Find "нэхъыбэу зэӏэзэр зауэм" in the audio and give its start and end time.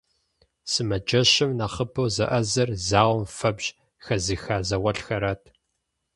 1.57-3.23